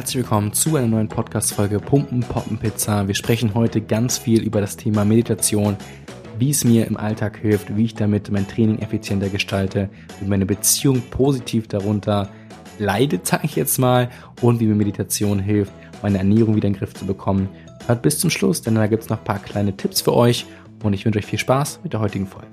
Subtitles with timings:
[0.00, 3.06] Herzlich willkommen zu einer neuen Podcast-Folge Pumpen, Poppen, Pizza.
[3.06, 5.76] Wir sprechen heute ganz viel über das Thema Meditation,
[6.38, 10.46] wie es mir im Alltag hilft, wie ich damit mein Training effizienter gestalte, wie meine
[10.46, 12.30] Beziehung positiv darunter
[12.78, 14.08] leidet, sage ich jetzt mal,
[14.40, 17.50] und wie mir Meditation hilft, meine Ernährung wieder in den Griff zu bekommen.
[17.86, 20.46] Hört bis zum Schluss, denn da gibt es noch ein paar kleine Tipps für euch
[20.82, 22.48] und ich wünsche euch viel Spaß mit der heutigen Folge.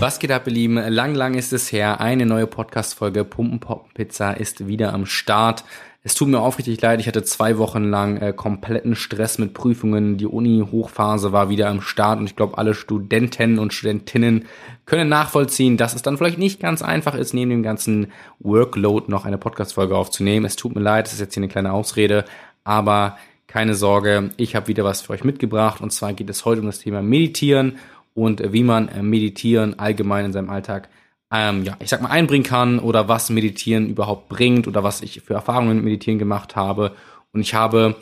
[0.00, 0.76] Was geht ab, ihr Lieben?
[0.76, 2.00] Lang, lang ist es her.
[2.00, 5.62] Eine neue Podcast-Folge Pumpen Poppen Pizza ist wieder am Start.
[6.02, 10.16] Es tut mir aufrichtig leid, ich hatte zwei Wochen lang äh, kompletten Stress mit Prüfungen.
[10.16, 14.46] Die Uni-Hochphase war wieder am Start und ich glaube, alle Studenten und Studentinnen
[14.86, 19.26] können nachvollziehen, dass es dann vielleicht nicht ganz einfach ist, neben dem ganzen Workload noch
[19.26, 20.46] eine Podcast-Folge aufzunehmen.
[20.46, 22.24] Es tut mir leid, es ist jetzt hier eine kleine Ausrede,
[22.64, 26.62] aber keine Sorge, ich habe wieder was für euch mitgebracht und zwar geht es heute
[26.62, 27.76] um das Thema Meditieren
[28.14, 30.88] und wie man äh, Meditieren allgemein in seinem Alltag,
[31.32, 35.20] ähm, ja, ich sag mal, einbringen kann oder was Meditieren überhaupt bringt oder was ich
[35.20, 36.92] für Erfahrungen mit Meditieren gemacht habe.
[37.32, 37.96] Und ich habe,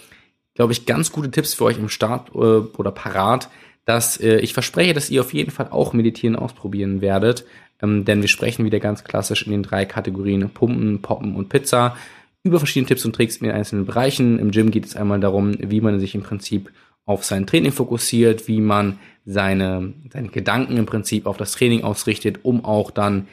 [0.54, 3.50] glaube ich, ganz gute Tipps für euch im Start äh, oder parat,
[3.84, 7.44] dass äh, ich verspreche, dass ihr auf jeden Fall auch Meditieren ausprobieren werdet.
[7.82, 11.96] Ähm, denn wir sprechen wieder ganz klassisch in den drei Kategorien Pumpen, Poppen und Pizza
[12.44, 14.38] über verschiedene Tipps und Tricks in den einzelnen Bereichen.
[14.38, 16.70] Im Gym geht es einmal darum, wie man sich im Prinzip
[17.08, 22.40] auf sein Training fokussiert, wie man seine, seine Gedanken im Prinzip auf das Training ausrichtet,
[22.42, 23.28] um auch dann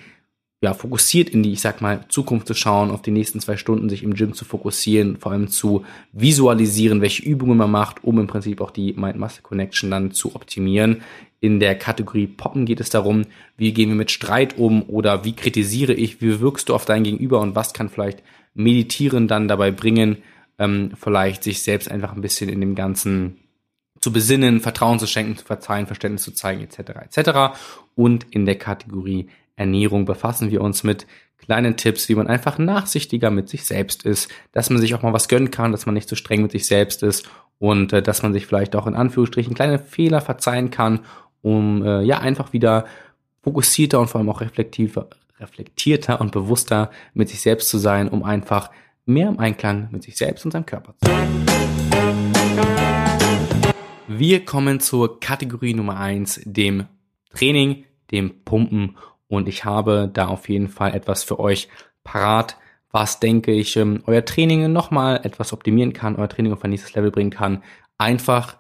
[0.61, 3.89] ja, fokussiert in die, ich sag mal, Zukunft zu schauen, auf die nächsten zwei Stunden
[3.89, 8.27] sich im Gym zu fokussieren, vor allem zu visualisieren, welche Übungen man macht, um im
[8.27, 11.01] Prinzip auch die Mind-Muscle-Connection dann zu optimieren.
[11.41, 13.23] In der Kategorie Poppen geht es darum,
[13.57, 17.03] wie gehen wir mit Streit um oder wie kritisiere ich, wie wirkst du auf dein
[17.03, 18.23] Gegenüber und was kann vielleicht
[18.53, 20.19] Meditieren dann dabei bringen,
[20.59, 23.35] ähm, vielleicht sich selbst einfach ein bisschen in dem ganzen
[24.05, 26.77] zu besinnen, Vertrauen zu schenken, zu verzeihen, Verständnis zu zeigen, etc.
[27.09, 27.57] etc.
[27.95, 31.07] Und in der Kategorie Ernährung befassen wir uns mit
[31.39, 35.11] kleinen Tipps, wie man einfach nachsichtiger mit sich selbst ist, dass man sich auch mal
[35.11, 37.27] was gönnen kann, dass man nicht so streng mit sich selbst ist
[37.57, 40.99] und äh, dass man sich vielleicht auch in Anführungsstrichen kleine Fehler verzeihen kann,
[41.41, 42.85] um äh, ja einfach wieder
[43.41, 48.21] fokussierter und vor allem auch reflektiver, reflektierter und bewusster mit sich selbst zu sein, um
[48.21, 48.69] einfach
[49.07, 52.94] mehr im Einklang mit sich selbst und seinem Körper zu sein.
[54.17, 56.85] Wir kommen zur Kategorie Nummer eins, dem
[57.33, 58.95] Training, dem Pumpen.
[59.27, 61.67] Und ich habe da auf jeden Fall etwas für euch
[62.05, 62.55] parat,
[62.91, 66.93] was denke ich, ähm, euer Training nochmal etwas optimieren kann, euer Training auf ein nächstes
[66.93, 67.61] Level bringen kann.
[67.97, 68.55] Einfach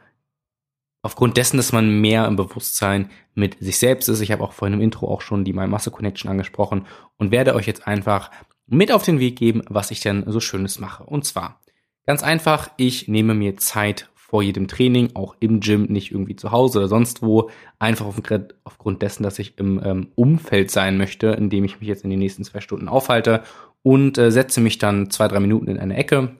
[1.01, 4.19] aufgrund dessen, dass man mehr im Bewusstsein mit sich selbst ist.
[4.19, 7.55] Ich habe auch vorhin im Intro auch schon die My Muscle Connection angesprochen und werde
[7.55, 8.29] euch jetzt einfach
[8.67, 11.05] mit auf den Weg geben, was ich denn so Schönes mache.
[11.05, 11.61] Und zwar
[12.05, 16.51] ganz einfach, ich nehme mir Zeit vor jedem Training, auch im Gym, nicht irgendwie zu
[16.51, 21.49] Hause oder sonst wo, einfach aufgrund dessen, dass ich im ähm, Umfeld sein möchte, in
[21.49, 23.43] dem ich mich jetzt in den nächsten zwei Stunden aufhalte
[23.81, 26.35] und äh, setze mich dann zwei, drei Minuten in eine Ecke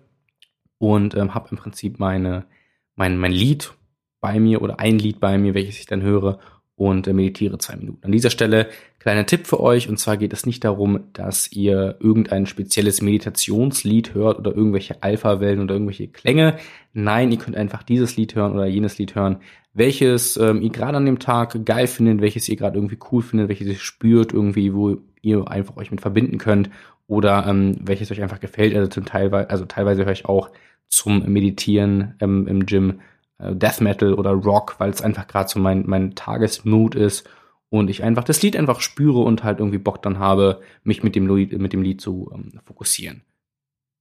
[0.77, 2.43] und ähm, habe im Prinzip meine,
[2.97, 3.71] mein, mein Lied
[4.19, 6.39] bei mir oder ein Lied bei mir, welches ich dann höre
[6.75, 8.03] und äh, meditiere zwei Minuten.
[8.03, 8.67] An dieser Stelle
[8.99, 14.13] kleiner Tipp für euch und zwar geht es nicht darum, dass ihr irgendein spezielles Meditationslied
[14.13, 16.57] hört oder irgendwelche Alpha-Wellen oder irgendwelche Klänge.
[16.93, 19.37] Nein, ihr könnt einfach dieses Lied hören oder jenes Lied hören,
[19.73, 23.49] welches ähm, ihr gerade an dem Tag geil findet, welches ihr gerade irgendwie cool findet,
[23.49, 26.69] welches ihr spürt irgendwie, wo ihr einfach euch mit verbinden könnt
[27.07, 28.75] oder ähm, welches euch einfach gefällt.
[28.75, 30.49] Also zum Teil, also teilweise höre ich auch
[30.87, 32.99] zum Meditieren ähm, im Gym
[33.39, 37.27] Death Metal oder Rock, weil es einfach gerade so mein, mein Tagesmood ist
[37.69, 41.15] und ich einfach das Lied einfach spüre und halt irgendwie Bock dann habe, mich mit
[41.15, 43.23] dem Lied, mit dem Lied zu ähm, fokussieren.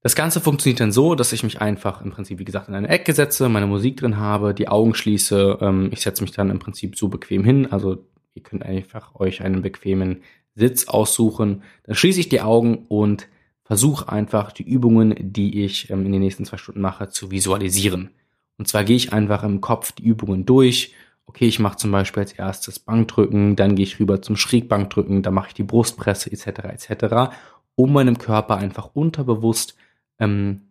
[0.02, 2.90] Das Ganze funktioniert dann so, dass ich mich einfach im Prinzip, wie gesagt, in eine
[2.90, 5.58] Ecke setze, meine Musik drin habe, die Augen schließe.
[5.62, 7.72] Ähm, ich setze mich dann im Prinzip so bequem hin.
[7.72, 10.20] Also ihr könnt einfach euch einen bequemen
[10.54, 11.62] Sitz aussuchen.
[11.84, 13.28] Dann schließe ich die Augen und
[13.64, 18.10] versuche einfach die Übungen, die ich ähm, in den nächsten zwei Stunden mache, zu visualisieren.
[18.58, 20.94] Und zwar gehe ich einfach im Kopf die Übungen durch.
[21.26, 25.34] Okay, ich mache zum Beispiel als erstes Bankdrücken, dann gehe ich rüber zum Schrägbankdrücken, dann
[25.34, 26.46] mache ich die Brustpresse etc.
[26.86, 27.34] etc.,
[27.76, 29.76] um meinem Körper einfach unterbewusst
[30.18, 30.68] ähm,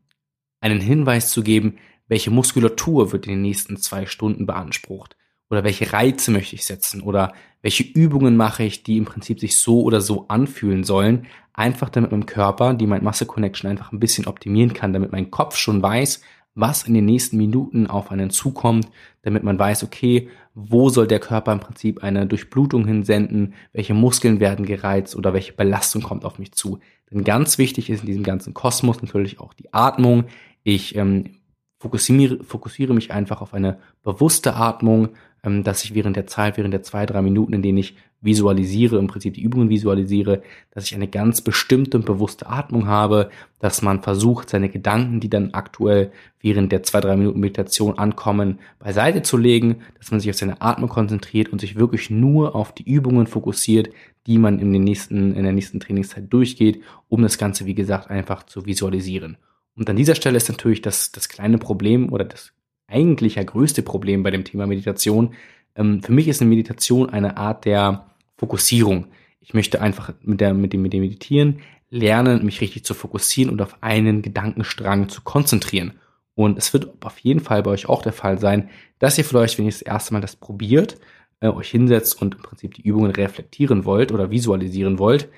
[0.62, 1.78] einen Hinweis zu geben,
[2.08, 5.18] welche Muskulatur wird in den nächsten zwei Stunden beansprucht
[5.50, 9.58] oder welche Reize möchte ich setzen oder welche Übungen mache ich, die im Prinzip sich
[9.58, 14.74] so oder so anfühlen sollen, einfach damit mein Körper die Mind-Muscle-Connection einfach ein bisschen optimieren
[14.74, 16.22] kann, damit mein Kopf schon weiß,
[16.56, 18.88] was in den nächsten Minuten auf einen zukommt,
[19.24, 24.40] damit man weiß, okay, wo soll der Körper im Prinzip eine Durchblutung hinsenden, welche Muskeln
[24.40, 26.80] werden gereizt oder welche Belastung kommt auf mich zu.
[27.12, 30.26] Denn ganz wichtig ist in diesem ganzen Kosmos natürlich auch die Atmung.
[30.64, 31.38] Ich ähm,
[31.80, 35.10] fokussiere, fokussiere mich einfach auf eine bewusste Atmung,
[35.44, 38.98] ähm, dass ich während der Zeit, während der zwei, drei Minuten, in denen ich visualisiere,
[38.98, 40.42] im Prinzip die Übungen visualisiere,
[40.72, 43.30] dass ich eine ganz bestimmte und bewusste Atmung habe,
[43.60, 48.60] dass man versucht, seine Gedanken, die dann aktuell während der zwei, drei Minuten Meditation ankommen,
[48.80, 52.74] beiseite zu legen, dass man sich auf seine Atmung konzentriert und sich wirklich nur auf
[52.74, 53.90] die Übungen fokussiert,
[54.26, 58.10] die man in, den nächsten, in der nächsten Trainingszeit durchgeht, um das Ganze, wie gesagt,
[58.10, 59.38] einfach zu visualisieren.
[59.76, 62.54] Und an dieser Stelle ist natürlich das, das kleine Problem oder das
[62.88, 65.34] eigentlich ja größte Problem bei dem Thema Meditation.
[65.76, 68.06] Ähm, für mich ist eine Meditation eine Art der
[68.44, 69.08] Fokussierung.
[69.40, 73.50] Ich möchte einfach mit, der, mit, dem, mit dem Meditieren lernen, mich richtig zu fokussieren
[73.50, 75.94] und auf einen Gedankenstrang zu konzentrieren.
[76.36, 78.70] Und es wird auf jeden Fall bei euch auch der Fall sein,
[79.00, 81.00] dass ihr vielleicht, wenn ihr das erste Mal das probiert,
[81.40, 85.30] äh, euch hinsetzt und im Prinzip die Übungen reflektieren wollt oder visualisieren wollt,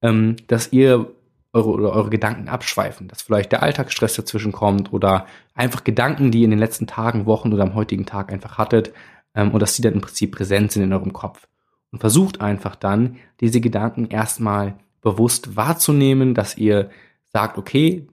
[0.00, 1.12] ähm, dass ihr
[1.52, 6.38] eure, oder eure Gedanken abschweifen, dass vielleicht der Alltagsstress dazwischen kommt oder einfach Gedanken, die
[6.40, 8.94] ihr in den letzten Tagen, Wochen oder am heutigen Tag einfach hattet
[9.34, 11.46] ähm, und dass die dann im Prinzip präsent sind in eurem Kopf.
[11.94, 16.90] Und versucht einfach dann, diese Gedanken erstmal bewusst wahrzunehmen, dass ihr
[17.32, 18.08] sagt, okay,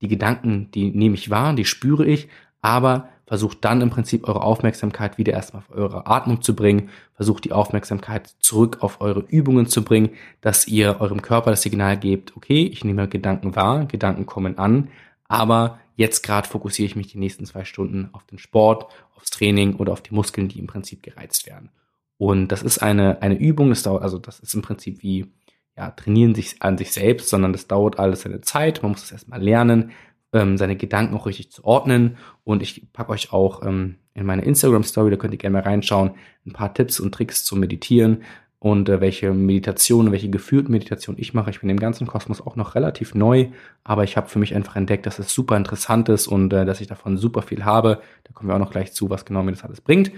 [0.00, 2.28] die Gedanken, die nehme ich wahr, die spüre ich,
[2.60, 7.44] aber versucht dann im Prinzip eure Aufmerksamkeit wieder erstmal auf eure Atmung zu bringen, versucht
[7.44, 10.10] die Aufmerksamkeit zurück auf eure Übungen zu bringen,
[10.40, 14.90] dass ihr eurem Körper das Signal gebt, okay, ich nehme Gedanken wahr, Gedanken kommen an,
[15.26, 19.74] aber jetzt gerade fokussiere ich mich die nächsten zwei Stunden auf den Sport, aufs Training
[19.74, 21.70] oder auf die Muskeln, die im Prinzip gereizt werden.
[22.18, 25.32] Und das ist eine, eine Übung, das dauert, also das ist im Prinzip wie,
[25.76, 28.82] ja, trainieren sich an sich selbst, sondern das dauert alles seine Zeit.
[28.82, 29.90] Man muss es erstmal lernen,
[30.32, 32.16] ähm, seine Gedanken auch richtig zu ordnen.
[32.44, 36.12] Und ich packe euch auch ähm, in meine Instagram-Story, da könnt ihr gerne mal reinschauen,
[36.46, 38.22] ein paar Tipps und Tricks zum Meditieren
[38.64, 41.50] und äh, welche Meditation, welche geführten Meditation ich mache.
[41.50, 43.48] Ich bin im ganzen Kosmos auch noch relativ neu,
[43.82, 46.80] aber ich habe für mich einfach entdeckt, dass es super interessant ist und äh, dass
[46.80, 48.00] ich davon super viel habe.
[48.22, 50.12] Da kommen wir auch noch gleich zu, was genau mir das alles bringt.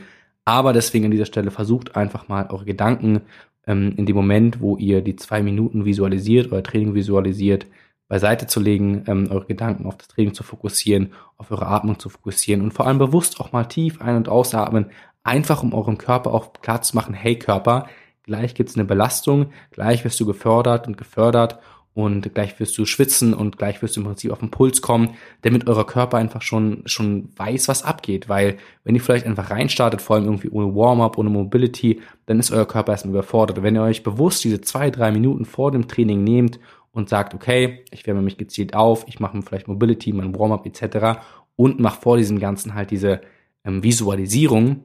[0.47, 3.23] Aber deswegen an dieser Stelle versucht einfach mal eure Gedanken
[3.67, 7.67] ähm, in dem Moment, wo ihr die zwei Minuten visualisiert, euer Training visualisiert,
[8.09, 12.09] beiseite zu legen, ähm, eure Gedanken auf das Training zu fokussieren, auf eure Atmung zu
[12.09, 14.87] fokussieren und vor allem bewusst auch mal tief ein- und ausatmen,
[15.25, 17.89] einfach um eurem Körper auch klar zu machen, hey Körper,
[18.23, 21.59] gleich gibt's eine Belastung, gleich wirst du gefördert und gefördert
[21.97, 25.15] und gleich wirst du schwitzen und gleich wirst du im Prinzip auf den Puls kommen,
[25.41, 30.03] damit euer Körper einfach schon, schon weiß, was abgeht, weil wenn ihr vielleicht einfach reinstartet,
[30.03, 33.63] vor allem irgendwie ohne Warm-up, ohne Mobility, dann ist euer Körper erstmal überfordert.
[33.63, 36.61] Wenn ihr euch bewusst diese zwei, drei Minuten vor dem Training nehmt
[36.93, 41.19] und sagt, okay, ich wärme mich gezielt auf, ich mache vielleicht Mobility, mein Warm-up etc.
[41.57, 43.23] und mache vor diesem Ganzen halt diese
[43.65, 44.85] ähm, Visualisierung,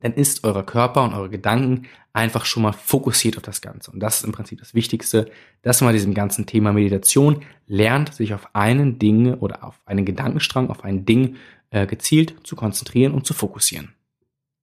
[0.00, 3.90] dann ist euer Körper und eure Gedanken einfach schon mal fokussiert auf das Ganze.
[3.90, 5.30] Und das ist im Prinzip das Wichtigste,
[5.62, 10.70] dass man diesem ganzen Thema Meditation lernt, sich auf einen Ding oder auf einen Gedankenstrang,
[10.70, 11.36] auf ein Ding
[11.70, 13.94] äh, gezielt zu konzentrieren und zu fokussieren.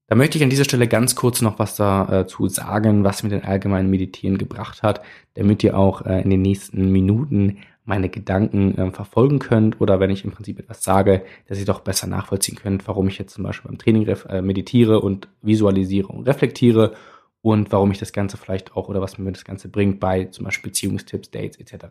[0.07, 3.45] Da möchte ich an dieser Stelle ganz kurz noch was dazu sagen, was mir den
[3.45, 5.01] allgemeinen Meditieren gebracht hat,
[5.33, 10.09] damit ihr auch äh, in den nächsten Minuten meine Gedanken äh, verfolgen könnt oder wenn
[10.09, 13.43] ich im Prinzip etwas sage, dass ihr doch besser nachvollziehen könnt, warum ich jetzt zum
[13.43, 16.93] Beispiel beim Training äh, meditiere und visualisiere und reflektiere
[17.41, 20.45] und warum ich das Ganze vielleicht auch oder was mir das Ganze bringt bei zum
[20.45, 21.87] Beispiel Beziehungstipps, Dates etc.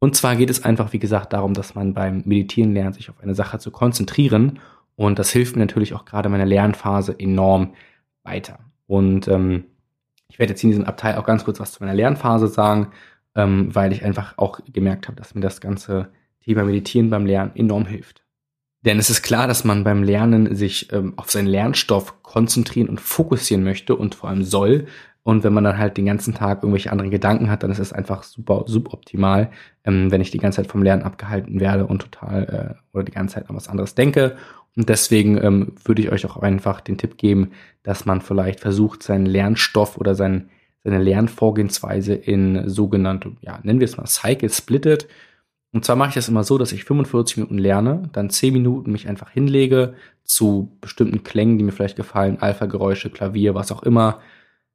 [0.00, 3.20] Und zwar geht es einfach, wie gesagt, darum, dass man beim Meditieren lernt, sich auf
[3.20, 4.58] eine Sache zu konzentrieren
[4.96, 7.74] und das hilft mir natürlich auch gerade in meiner Lernphase enorm
[8.24, 8.58] weiter.
[8.86, 9.64] Und ähm,
[10.28, 12.88] ich werde jetzt in diesem Abteil auch ganz kurz was zu meiner Lernphase sagen,
[13.34, 16.08] ähm, weil ich einfach auch gemerkt habe, dass mir das ganze
[16.40, 18.22] Thema Meditieren beim Lernen enorm hilft.
[18.84, 23.00] Denn es ist klar, dass man beim Lernen sich ähm, auf seinen Lernstoff konzentrieren und
[23.00, 24.86] fokussieren möchte und vor allem soll.
[25.22, 27.92] Und wenn man dann halt den ganzen Tag irgendwelche anderen Gedanken hat, dann ist es
[27.92, 29.52] einfach super suboptimal,
[29.84, 33.12] ähm, wenn ich die ganze Zeit vom Lernen abgehalten werde und total äh, oder die
[33.12, 34.36] ganze Zeit an was anderes denke
[34.76, 39.02] und deswegen ähm, würde ich euch auch einfach den Tipp geben, dass man vielleicht versucht,
[39.02, 40.48] seinen Lernstoff oder sein,
[40.84, 45.08] seine Lernvorgehensweise in sogenannte, ja, nennen wir es mal Cycle splittet.
[45.72, 48.92] Und zwar mache ich das immer so, dass ich 45 Minuten lerne, dann 10 Minuten
[48.92, 54.20] mich einfach hinlege zu bestimmten Klängen, die mir vielleicht gefallen, Alpha-Geräusche, Klavier, was auch immer,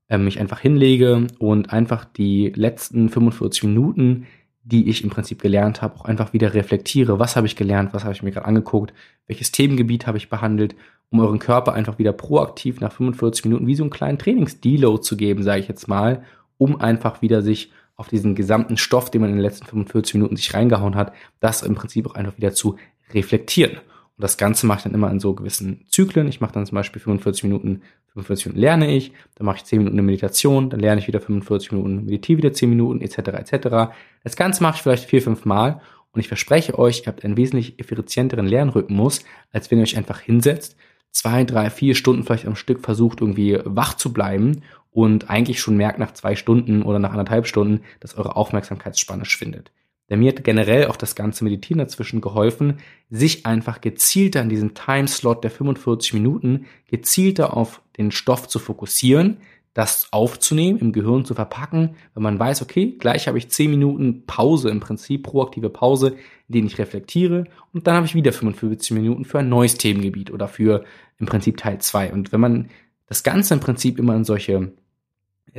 [0.08, 4.26] äh, mich einfach hinlege und einfach die letzten 45 Minuten
[4.68, 7.20] die ich im Prinzip gelernt habe, auch einfach wieder reflektiere.
[7.20, 7.94] Was habe ich gelernt?
[7.94, 8.94] Was habe ich mir gerade angeguckt?
[9.26, 10.76] Welches Themengebiet habe ich behandelt?
[11.10, 15.16] Um euren Körper einfach wieder proaktiv nach 45 Minuten wie so einen kleinen Trainings-Deload zu
[15.16, 16.24] geben, sage ich jetzt mal,
[16.58, 20.36] um einfach wieder sich auf diesen gesamten Stoff, den man in den letzten 45 Minuten
[20.36, 22.78] sich reingehauen hat, das im Prinzip auch einfach wieder zu
[23.14, 23.78] reflektieren.
[24.18, 26.28] Und das Ganze mache ich dann immer in so gewissen Zyklen.
[26.28, 27.82] Ich mache dann zum Beispiel 45 Minuten,
[28.14, 31.22] 45 Minuten lerne ich, dann mache ich 10 Minuten eine Meditation, dann lerne ich wieder
[31.22, 33.18] 45 Minuten, meditiere wieder 10 Minuten, etc.
[33.18, 33.94] etc.
[34.24, 35.82] Das Ganze mache ich vielleicht vier, fünf Mal
[36.14, 40.20] Und ich verspreche euch, ihr habt einen wesentlich effizienteren Lernrhythmus, als wenn ihr euch einfach
[40.20, 40.76] hinsetzt,
[41.18, 45.76] zwei, drei, vier Stunden vielleicht am Stück versucht, irgendwie wach zu bleiben und eigentlich schon
[45.76, 49.72] merkt nach zwei Stunden oder nach anderthalb Stunden, dass eure Aufmerksamkeitsspanne schwindet.
[50.12, 52.78] Denn mir hat generell auch das ganze Meditieren dazwischen geholfen,
[53.10, 59.38] sich einfach gezielter in diesen Timeslot der 45 Minuten gezielter auf den Stoff zu fokussieren,
[59.74, 64.26] das aufzunehmen, im Gehirn zu verpacken, wenn man weiß, okay, gleich habe ich 10 Minuten
[64.26, 66.16] Pause im Prinzip, proaktive Pause,
[66.48, 67.44] in denen ich reflektiere
[67.74, 70.84] und dann habe ich wieder 45 Minuten für ein neues Themengebiet oder für
[71.20, 72.14] im Prinzip Teil 2.
[72.14, 72.70] Und wenn man
[73.08, 74.74] das Ganze im Prinzip immer in solche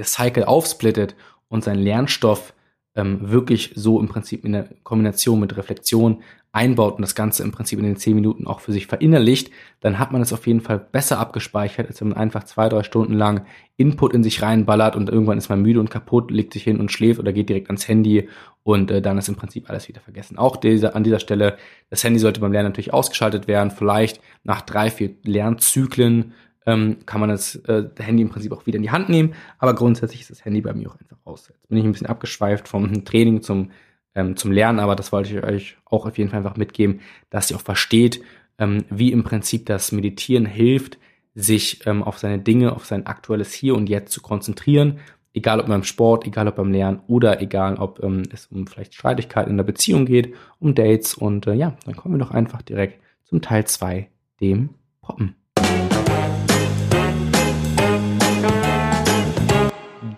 [0.02, 1.16] Cycle aufsplittet
[1.48, 2.52] und seinen Lernstoff
[2.98, 7.52] ähm, wirklich so im Prinzip in der Kombination mit Reflexion einbaut und das Ganze im
[7.52, 9.50] Prinzip in den zehn Minuten auch für sich verinnerlicht,
[9.80, 12.82] dann hat man es auf jeden Fall besser abgespeichert, als wenn man einfach zwei, drei
[12.82, 13.44] Stunden lang
[13.76, 16.90] Input in sich reinballert und irgendwann ist man müde und kaputt, legt sich hin und
[16.90, 18.28] schläft oder geht direkt ans Handy
[18.64, 20.38] und äh, dann ist im Prinzip alles wieder vergessen.
[20.38, 21.58] Auch diese, an dieser Stelle,
[21.90, 26.32] das Handy sollte beim Lernen natürlich ausgeschaltet werden, vielleicht nach drei, vier Lernzyklen
[26.68, 29.34] ähm, kann man das äh, Handy im Prinzip auch wieder in die Hand nehmen.
[29.58, 31.48] Aber grundsätzlich ist das Handy bei mir auch einfach raus.
[31.48, 33.70] Jetzt bin ich ein bisschen abgeschweift vom Training zum,
[34.14, 37.50] ähm, zum Lernen, aber das wollte ich euch auch auf jeden Fall einfach mitgeben, dass
[37.50, 38.20] ihr auch versteht,
[38.58, 40.98] ähm, wie im Prinzip das Meditieren hilft,
[41.34, 44.98] sich ähm, auf seine Dinge, auf sein aktuelles Hier und Jetzt zu konzentrieren.
[45.32, 48.92] Egal ob beim Sport, egal ob beim Lernen oder egal ob ähm, es um vielleicht
[48.92, 52.60] Streitigkeiten in der Beziehung geht, um Dates und äh, ja, dann kommen wir doch einfach
[52.60, 54.10] direkt zum Teil 2,
[54.40, 54.70] dem
[55.00, 55.34] Poppen.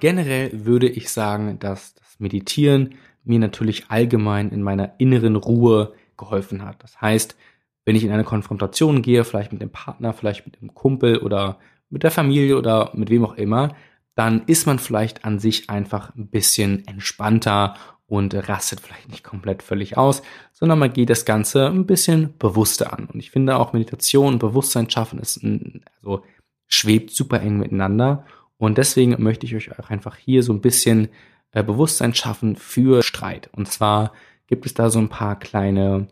[0.00, 6.64] Generell würde ich sagen, dass das Meditieren mir natürlich allgemein in meiner inneren Ruhe geholfen
[6.64, 6.83] hat.
[6.83, 7.37] Das heißt,
[7.85, 11.59] wenn ich in eine Konfrontation gehe, vielleicht mit dem Partner, vielleicht mit dem Kumpel oder
[11.88, 13.75] mit der Familie oder mit wem auch immer,
[14.14, 17.75] dann ist man vielleicht an sich einfach ein bisschen entspannter
[18.07, 22.92] und rastet vielleicht nicht komplett völlig aus, sondern man geht das Ganze ein bisschen bewusster
[22.92, 23.07] an.
[23.07, 26.25] Und ich finde auch Meditation und Bewusstsein schaffen ist ein, also
[26.66, 28.25] schwebt super eng miteinander.
[28.61, 31.09] Und deswegen möchte ich euch auch einfach hier so ein bisschen
[31.52, 33.49] äh, Bewusstsein schaffen für Streit.
[33.52, 34.12] Und zwar
[34.49, 36.09] gibt es da so ein paar kleine,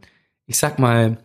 [0.47, 1.19] ich sag mal,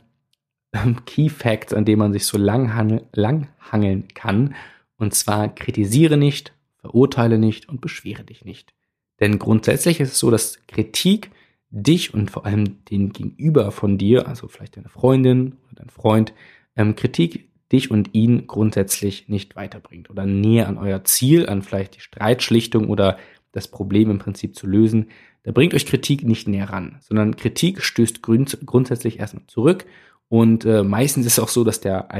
[1.06, 4.54] Key Facts, an denen man sich so lang, lang hangeln kann.
[4.98, 8.74] Und zwar kritisiere nicht, verurteile nicht und beschwere dich nicht.
[9.22, 11.32] Denn grundsätzlich ist es so, dass Kritik
[11.70, 16.34] dich und vor allem den Gegenüber von dir, also vielleicht deine Freundin oder dein Freund,
[16.76, 21.96] ähm, Kritik dich und ihn grundsätzlich nicht weiterbringt oder näher an euer Ziel, an vielleicht
[21.96, 23.18] die Streitschlichtung oder
[23.52, 25.08] das Problem im Prinzip zu lösen,
[25.44, 29.86] da bringt euch Kritik nicht näher ran, sondern Kritik stößt grund grundsätzlich erstmal zurück
[30.34, 32.12] und äh, meistens ist es auch so, dass der,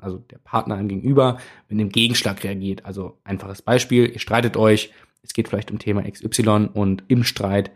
[0.00, 1.38] also der Partner einem gegenüber
[1.68, 2.84] mit einem Gegenschlag reagiert.
[2.84, 4.90] Also einfaches Beispiel, ihr streitet euch,
[5.22, 7.70] es geht vielleicht um Thema XY und im Streit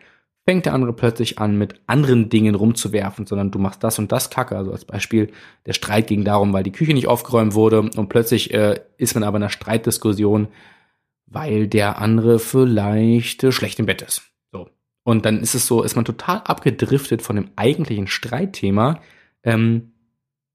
[0.47, 4.31] fängt der andere plötzlich an, mit anderen Dingen rumzuwerfen, sondern du machst das und das
[4.31, 4.57] Kacke.
[4.57, 5.31] Also als Beispiel,
[5.65, 9.25] der Streit ging darum, weil die Küche nicht aufgeräumt wurde und plötzlich äh, ist man
[9.25, 10.49] aber in einer Streitdiskussion,
[11.27, 14.23] weil der andere vielleicht äh, schlecht im Bett ist.
[14.53, 14.69] So.
[15.03, 19.01] Und dann ist es so, ist man total abgedriftet von dem eigentlichen Streitthema,
[19.45, 19.93] ähm,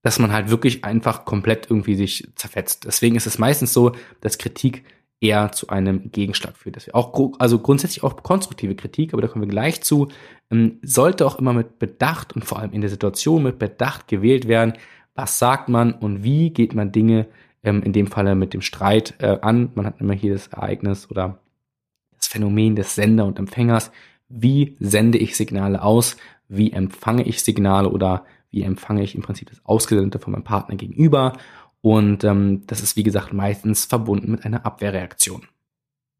[0.03, 2.85] dass man halt wirklich einfach komplett irgendwie sich zerfetzt.
[2.85, 4.83] Deswegen ist es meistens so, dass Kritik
[5.21, 6.75] eher zu einem Gegenschlag führt.
[6.75, 10.07] Das auch, also grundsätzlich auch konstruktive Kritik, aber da kommen wir gleich zu,
[10.49, 14.47] ähm, sollte auch immer mit Bedacht und vor allem in der Situation mit Bedacht gewählt
[14.47, 14.73] werden.
[15.15, 17.27] Was sagt man und wie geht man Dinge
[17.63, 19.71] ähm, in dem Falle mit dem Streit äh, an?
[19.75, 21.39] Man hat immer hier das Ereignis oder
[22.15, 23.91] das Phänomen des Sender und Empfängers.
[24.29, 26.15] Wie sende ich Signale aus?
[26.47, 30.75] Wie empfange ich Signale oder wie empfange ich im Prinzip das Ausgesendete von meinem Partner
[30.75, 31.33] gegenüber?
[31.81, 35.47] Und ähm, das ist, wie gesagt, meistens verbunden mit einer Abwehrreaktion.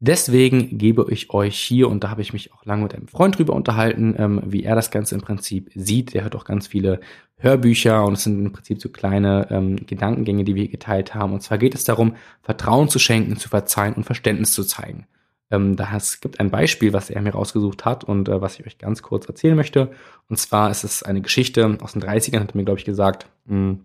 [0.02, 3.38] Deswegen gebe ich euch hier, und da habe ich mich auch lange mit einem Freund
[3.38, 6.14] drüber unterhalten, ähm, wie er das Ganze im Prinzip sieht.
[6.14, 7.00] Der hört auch ganz viele
[7.36, 11.34] Hörbücher und es sind im Prinzip so kleine ähm, Gedankengänge, die wir geteilt haben.
[11.34, 15.06] Und zwar geht es darum, Vertrauen zu schenken, zu verzeihen und Verständnis zu zeigen.
[15.50, 18.66] Ähm, da es gibt ein Beispiel, was er mir rausgesucht hat und äh, was ich
[18.66, 19.90] euch ganz kurz erzählen möchte.
[20.30, 23.26] Und zwar ist es eine Geschichte aus den 30ern, hat er mir, glaube ich, gesagt.
[23.44, 23.80] Mh, hm,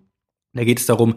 [0.53, 1.15] da geht es darum,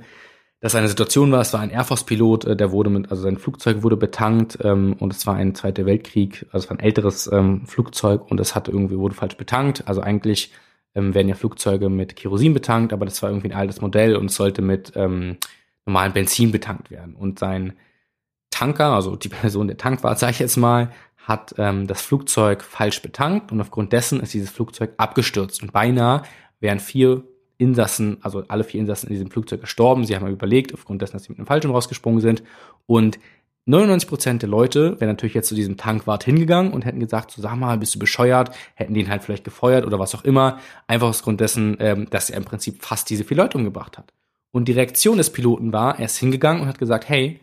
[0.60, 3.38] dass eine Situation war, es war ein Air Force-Pilot, äh, der wurde mit, also sein
[3.38, 7.30] Flugzeug wurde betankt ähm, und es war ein Zweiter Weltkrieg, also es war ein älteres
[7.32, 9.84] ähm, Flugzeug und es hatte irgendwie, wurde falsch betankt.
[9.86, 10.52] Also eigentlich
[10.94, 14.26] ähm, werden ja Flugzeuge mit Kerosin betankt, aber das war irgendwie ein altes Modell und
[14.26, 15.36] es sollte mit ähm,
[15.86, 17.14] normalem Benzin betankt werden.
[17.14, 17.74] Und sein
[18.50, 22.64] Tanker, also die Person, der Tank war, sage ich jetzt mal, hat ähm, das Flugzeug
[22.64, 26.22] falsch betankt und aufgrund dessen ist dieses Flugzeug abgestürzt und beinahe
[26.58, 27.22] wären vier
[27.58, 30.04] Insassen, also alle vier Insassen in diesem Flugzeug gestorben.
[30.04, 32.42] Sie haben überlegt, aufgrund dessen, dass sie mit einem Fallschirm rausgesprungen sind.
[32.86, 33.18] Und
[33.68, 37.56] 99% der Leute wären natürlich jetzt zu diesem Tankwart hingegangen und hätten gesagt, so sag
[37.56, 41.22] mal, bist du bescheuert, hätten den halt vielleicht gefeuert oder was auch immer, einfach aus
[41.22, 44.14] Grund dessen, ähm, dass er im Prinzip fast diese vier Leute umgebracht hat.
[44.52, 47.40] Und die Reaktion des Piloten war, er ist hingegangen und hat gesagt, hey,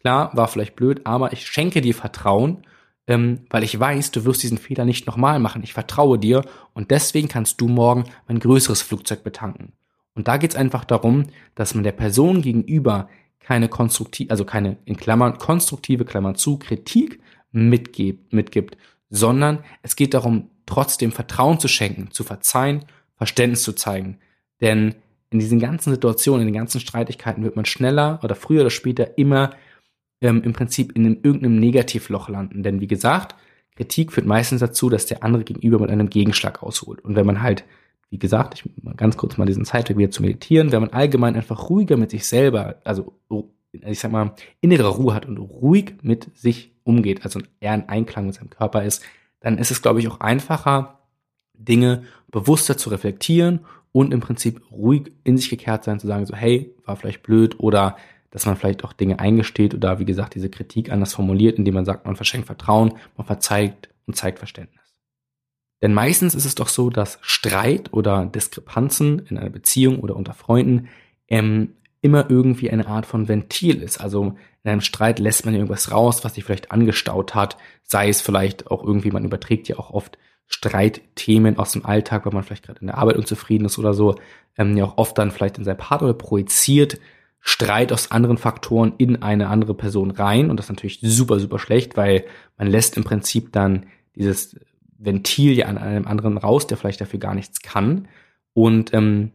[0.00, 2.64] klar, war vielleicht blöd, aber ich schenke dir Vertrauen,
[3.08, 5.62] ähm, weil ich weiß, du wirst diesen Fehler nicht nochmal machen.
[5.64, 6.42] Ich vertraue dir
[6.74, 9.72] und deswegen kannst du morgen mein größeres Flugzeug betanken.
[10.14, 11.24] Und da geht es einfach darum,
[11.54, 13.08] dass man der Person gegenüber
[13.40, 18.76] keine konstruktive, also keine in Klammern konstruktive Klammern zu Kritik mitgibt, mitgibt,
[19.08, 22.84] sondern es geht darum, trotzdem Vertrauen zu schenken, zu verzeihen,
[23.16, 24.18] Verständnis zu zeigen.
[24.60, 24.96] Denn
[25.30, 29.16] in diesen ganzen Situationen, in den ganzen Streitigkeiten wird man schneller oder früher oder später
[29.16, 29.50] immer
[30.20, 32.62] ähm, im Prinzip in einem, irgendeinem Negativloch landen.
[32.62, 33.34] Denn wie gesagt,
[33.76, 37.04] Kritik führt meistens dazu, dass der andere gegenüber mit einem Gegenschlag ausholt.
[37.04, 37.64] Und wenn man halt
[38.10, 41.36] wie gesagt, ich mal ganz kurz mal diesen Zeitweg wieder zu meditieren, wenn man allgemein
[41.36, 43.14] einfach ruhiger mit sich selber, also
[43.70, 48.26] ich sag mal, innere Ruhe hat und ruhig mit sich umgeht, also eher in Einklang
[48.26, 49.04] mit seinem Körper ist,
[49.40, 51.00] dann ist es, glaube ich, auch einfacher,
[51.52, 53.60] Dinge bewusster zu reflektieren
[53.92, 57.60] und im Prinzip ruhig in sich gekehrt sein, zu sagen, so, hey, war vielleicht blöd
[57.60, 57.96] oder
[58.30, 61.84] dass man vielleicht auch Dinge eingesteht oder wie gesagt, diese Kritik anders formuliert, indem man
[61.84, 64.78] sagt, man verschenkt Vertrauen, man verzeiht und zeigt Verständnis.
[65.80, 70.34] Denn meistens ist es doch so, dass Streit oder Diskrepanzen in einer Beziehung oder unter
[70.34, 70.88] Freunden
[71.28, 74.00] ähm, immer irgendwie eine Art von Ventil ist.
[74.00, 78.20] Also in einem Streit lässt man irgendwas raus, was sich vielleicht angestaut hat, sei es
[78.20, 82.64] vielleicht auch irgendwie, man überträgt ja auch oft Streitthemen aus dem Alltag, weil man vielleicht
[82.64, 84.16] gerade in der Arbeit unzufrieden ist oder so,
[84.56, 86.98] ähm, ja auch oft dann vielleicht in sein Partner projiziert
[87.40, 91.58] Streit aus anderen Faktoren in eine andere Person rein und das ist natürlich super, super
[91.58, 92.24] schlecht, weil
[92.56, 94.56] man lässt im Prinzip dann dieses
[94.98, 98.08] Ventil ja an einem anderen raus, der vielleicht dafür gar nichts kann.
[98.52, 99.30] Und ähm,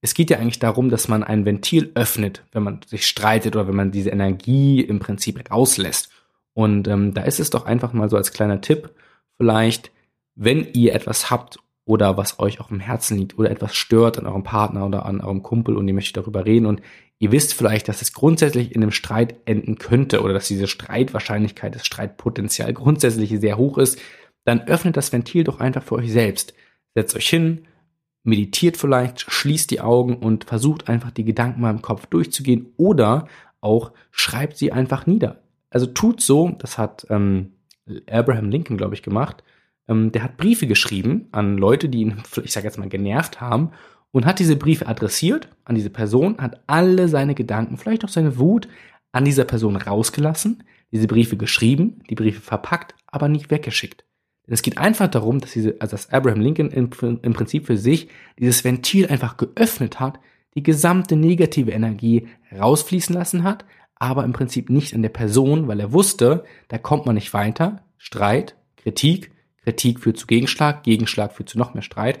[0.00, 3.68] es geht ja eigentlich darum, dass man ein Ventil öffnet, wenn man sich streitet oder
[3.68, 6.10] wenn man diese Energie im Prinzip rauslässt.
[6.52, 8.90] Und ähm, da ist es doch einfach mal so als kleiner Tipp,
[9.36, 9.92] vielleicht,
[10.34, 14.26] wenn ihr etwas habt oder was euch auch im Herzen liegt oder etwas stört an
[14.26, 16.82] eurem Partner oder an eurem Kumpel und ihr möchtet darüber reden und
[17.24, 21.74] ihr wisst vielleicht, dass es grundsätzlich in einem Streit enden könnte oder dass diese Streitwahrscheinlichkeit,
[21.74, 23.98] das Streitpotenzial grundsätzlich sehr hoch ist,
[24.44, 26.52] dann öffnet das Ventil doch einfach für euch selbst.
[26.94, 27.62] Setzt euch hin,
[28.24, 33.26] meditiert vielleicht, schließt die Augen und versucht einfach die Gedanken mal im Kopf durchzugehen oder
[33.62, 35.40] auch schreibt sie einfach nieder.
[35.70, 37.52] Also tut so, das hat ähm,
[38.06, 39.42] Abraham Lincoln, glaube ich, gemacht.
[39.88, 43.70] Ähm, der hat Briefe geschrieben an Leute, die ihn, ich sage jetzt mal, genervt haben
[44.14, 48.38] und hat diese Briefe adressiert an diese Person, hat alle seine Gedanken, vielleicht auch seine
[48.38, 48.68] Wut
[49.10, 54.04] an dieser Person rausgelassen, diese Briefe geschrieben, die Briefe verpackt, aber nicht weggeschickt.
[54.46, 56.90] Es geht einfach darum, dass diese, also dass Abraham Lincoln im,
[57.22, 60.20] im Prinzip für sich dieses Ventil einfach geöffnet hat,
[60.54, 63.64] die gesamte negative Energie rausfließen lassen hat,
[63.96, 67.82] aber im Prinzip nicht an der Person, weil er wusste, da kommt man nicht weiter.
[67.98, 69.32] Streit, Kritik,
[69.64, 72.20] Kritik führt zu Gegenschlag, Gegenschlag führt zu noch mehr Streit.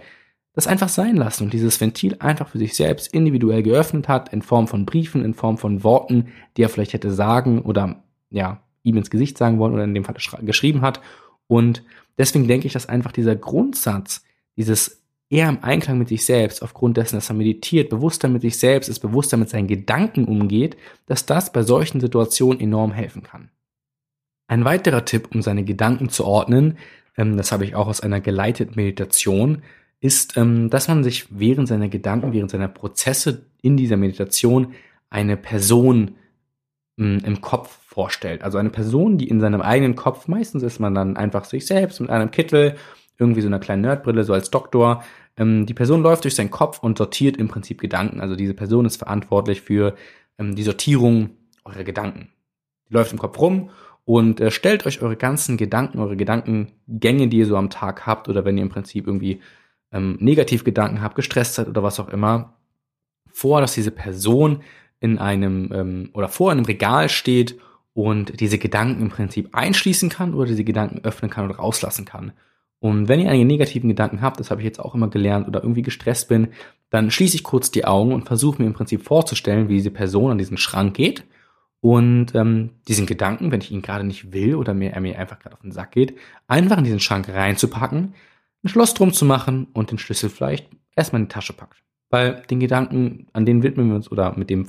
[0.54, 4.40] Das einfach sein lassen und dieses Ventil einfach für sich selbst individuell geöffnet hat, in
[4.40, 8.96] Form von Briefen, in Form von Worten, die er vielleicht hätte sagen oder ja, ihm
[8.96, 11.00] ins Gesicht sagen wollen oder in dem Fall geschrieben hat.
[11.48, 11.82] Und
[12.18, 14.24] deswegen denke ich, dass einfach dieser Grundsatz,
[14.56, 18.58] dieses eher im Einklang mit sich selbst, aufgrund dessen, dass er meditiert, bewusster mit sich
[18.58, 23.50] selbst ist, bewusster mit seinen Gedanken umgeht, dass das bei solchen Situationen enorm helfen kann.
[24.46, 26.78] Ein weiterer Tipp, um seine Gedanken zu ordnen,
[27.16, 29.62] ähm, das habe ich auch aus einer geleiteten Meditation,
[30.04, 34.74] ist, ähm, dass man sich während seiner Gedanken, während seiner Prozesse in dieser Meditation
[35.08, 36.16] eine Person
[36.98, 38.42] ähm, im Kopf vorstellt.
[38.42, 42.02] Also eine Person, die in seinem eigenen Kopf, meistens ist man dann einfach sich selbst
[42.02, 42.74] mit einem Kittel,
[43.18, 45.02] irgendwie so einer kleinen Nerdbrille, so als Doktor.
[45.38, 48.20] Ähm, die Person läuft durch seinen Kopf und sortiert im Prinzip Gedanken.
[48.20, 49.96] Also diese Person ist verantwortlich für
[50.38, 51.30] die Sortierung
[51.64, 52.28] eurer Gedanken.
[52.90, 53.70] Die läuft im Kopf rum
[54.04, 58.28] und äh, stellt euch eure ganzen Gedanken, eure Gedankengänge, die ihr so am Tag habt,
[58.28, 59.40] oder wenn ihr im Prinzip irgendwie
[59.94, 62.54] ähm, Negativgedanken habt, gestresst seid oder was auch immer,
[63.32, 64.62] vor, dass diese Person
[65.00, 67.58] in einem ähm, oder vor einem Regal steht
[67.94, 72.32] und diese Gedanken im Prinzip einschließen kann oder diese Gedanken öffnen kann oder rauslassen kann.
[72.80, 75.62] Und wenn ihr einige negativen Gedanken habt, das habe ich jetzt auch immer gelernt oder
[75.62, 76.48] irgendwie gestresst bin,
[76.90, 80.32] dann schließe ich kurz die Augen und versuche mir im Prinzip vorzustellen, wie diese Person
[80.32, 81.24] an diesen Schrank geht
[81.80, 85.38] und ähm, diesen Gedanken, wenn ich ihn gerade nicht will oder mir, er mir einfach
[85.38, 88.14] gerade auf den Sack geht, einfach in diesen Schrank reinzupacken,
[88.64, 91.82] ein Schloss drum zu machen und den Schlüssel vielleicht erstmal in die Tasche packt.
[92.10, 94.66] Weil den Gedanken, an den widmen wir uns oder mit dem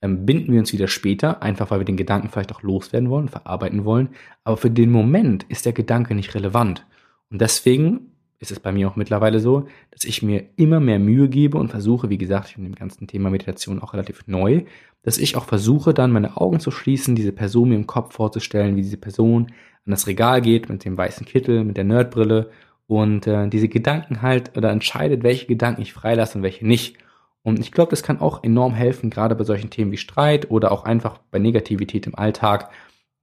[0.00, 3.28] ähm, binden wir uns wieder später, einfach weil wir den Gedanken vielleicht auch loswerden wollen,
[3.28, 4.10] verarbeiten wollen.
[4.44, 6.86] Aber für den Moment ist der Gedanke nicht relevant.
[7.30, 11.28] Und deswegen ist es bei mir auch mittlerweile so, dass ich mir immer mehr Mühe
[11.28, 14.62] gebe und versuche, wie gesagt, ich bin dem ganzen Thema Meditation auch relativ neu,
[15.02, 18.76] dass ich auch versuche, dann meine Augen zu schließen, diese Person mir im Kopf vorzustellen,
[18.76, 19.48] wie diese Person
[19.84, 22.50] an das Regal geht mit dem weißen Kittel, mit der Nerdbrille
[22.88, 26.96] und äh, diese Gedanken halt oder entscheidet, welche Gedanken ich freilasse und welche nicht.
[27.42, 30.72] Und ich glaube, das kann auch enorm helfen, gerade bei solchen Themen wie Streit oder
[30.72, 32.70] auch einfach bei Negativität im Alltag,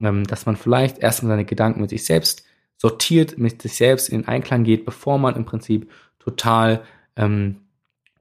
[0.00, 2.46] ähm, dass man vielleicht erstmal seine Gedanken mit sich selbst
[2.78, 6.82] sortiert mit sich selbst in Einklang geht, bevor man im Prinzip total
[7.16, 7.62] ähm,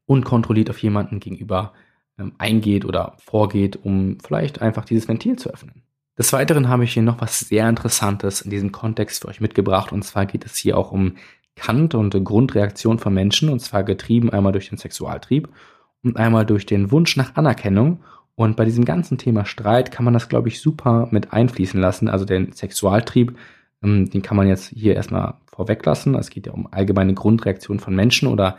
[0.05, 1.73] unkontrolliert auf jemanden gegenüber
[2.17, 5.83] ähm, eingeht oder vorgeht, um vielleicht einfach dieses Ventil zu öffnen.
[6.17, 9.91] Des Weiteren habe ich hier noch was sehr Interessantes in diesem Kontext für euch mitgebracht.
[9.91, 11.17] Und zwar geht es hier auch um
[11.55, 13.49] Kant und Grundreaktion von Menschen.
[13.49, 15.49] Und zwar getrieben einmal durch den Sexualtrieb
[16.03, 18.01] und einmal durch den Wunsch nach Anerkennung.
[18.35, 22.09] Und bei diesem ganzen Thema Streit kann man das, glaube ich, super mit einfließen lassen.
[22.09, 23.37] Also den Sexualtrieb
[23.85, 26.15] ähm, den kann man jetzt hier erstmal vorweglassen.
[26.15, 28.57] Es geht ja um allgemeine Grundreaktionen von Menschen oder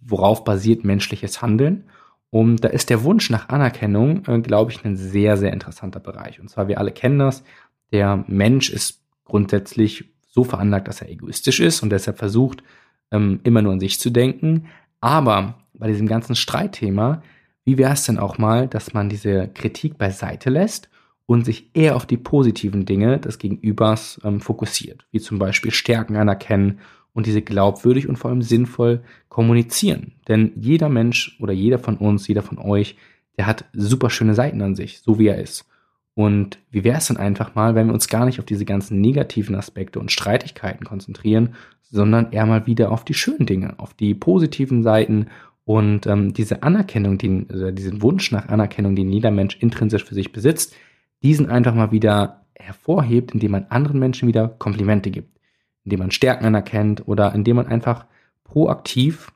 [0.00, 1.84] worauf basiert menschliches Handeln.
[2.30, 6.40] Und da ist der Wunsch nach Anerkennung, äh, glaube ich, ein sehr, sehr interessanter Bereich.
[6.40, 7.44] Und zwar, wir alle kennen das.
[7.92, 12.64] Der Mensch ist grundsätzlich so veranlagt, dass er egoistisch ist und deshalb versucht,
[13.12, 14.66] ähm, immer nur an sich zu denken.
[15.00, 17.22] Aber bei diesem ganzen Streitthema,
[17.64, 20.88] wie wäre es denn auch mal, dass man diese Kritik beiseite lässt
[21.26, 26.16] und sich eher auf die positiven Dinge des Gegenübers ähm, fokussiert, wie zum Beispiel Stärken
[26.16, 26.80] anerkennen
[27.12, 30.12] und diese glaubwürdig und vor allem sinnvoll kommunizieren.
[30.28, 32.96] Denn jeder Mensch oder jeder von uns, jeder von euch,
[33.36, 35.66] der hat super schöne Seiten an sich, so wie er ist.
[36.14, 39.00] Und wie wäre es denn einfach mal, wenn wir uns gar nicht auf diese ganzen
[39.00, 44.14] negativen Aspekte und Streitigkeiten konzentrieren, sondern eher mal wieder auf die schönen Dinge, auf die
[44.14, 45.28] positiven Seiten
[45.64, 50.14] und ähm, diese Anerkennung, die, also diesen Wunsch nach Anerkennung, den jeder Mensch intrinsisch für
[50.14, 50.74] sich besitzt,
[51.22, 55.38] diesen einfach mal wieder hervorhebt, indem man anderen Menschen wieder Komplimente gibt,
[55.84, 58.06] indem man Stärken anerkennt oder indem man einfach
[58.44, 59.32] proaktiv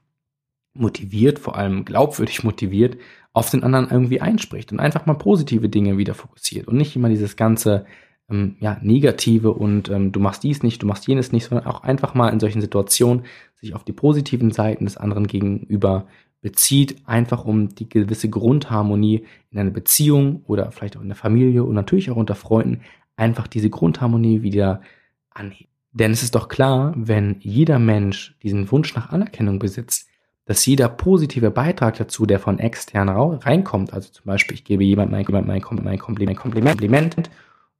[0.79, 2.99] motiviert, vor allem glaubwürdig motiviert,
[3.33, 7.09] auf den anderen irgendwie einspricht und einfach mal positive Dinge wieder fokussiert und nicht immer
[7.09, 7.85] dieses ganze
[8.31, 11.83] ähm, ja, Negative und ähm, du machst dies nicht, du machst jenes nicht, sondern auch
[11.83, 13.25] einfach mal in solchen Situationen
[13.61, 16.07] sich auf die positiven Seiten des anderen gegenüber
[16.41, 21.65] bezieht, einfach um die gewisse Grundharmonie in einer Beziehung oder vielleicht auch in der Familie
[21.65, 22.83] und natürlich auch unter Freunden
[23.17, 24.83] einfach diese Grundharmonie wieder
[25.31, 25.71] anhebt.
[25.93, 30.06] Denn es ist doch klar, wenn jeder Mensch diesen Wunsch nach Anerkennung besitzt,
[30.47, 35.25] dass jeder positive Beitrag dazu, der von extern reinkommt, also zum Beispiel, ich gebe jemandem
[35.29, 37.31] mein, mein, mein, Kompliment, Kompliment